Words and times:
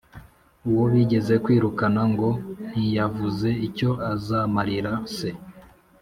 uwo 0.69 0.83
bigeze 0.93 1.33
kwirukana 1.43 2.01
ngo 2.11 2.29
ntiyavuze 2.69 3.49
icyo 3.67 3.89
azamarira 4.11 4.91
se 5.15 5.29